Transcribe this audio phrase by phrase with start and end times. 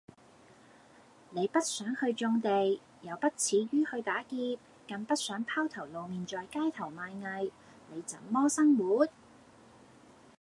[1.29, 7.51] 你不想去種地；又不恥於去打劫；更不想拋頭露面在街頭賣藝。
[7.91, 9.07] 你怎麼生活？